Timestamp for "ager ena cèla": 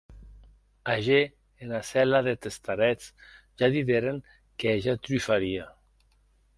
0.93-2.21